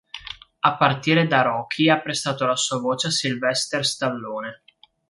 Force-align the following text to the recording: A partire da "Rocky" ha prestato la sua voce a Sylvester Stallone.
A 0.61 0.77
partire 0.77 1.27
da 1.27 1.43
"Rocky" 1.43 1.87
ha 1.91 1.99
prestato 2.01 2.47
la 2.47 2.55
sua 2.55 2.79
voce 2.79 3.05
a 3.05 3.11
Sylvester 3.11 3.85
Stallone. 3.85 4.63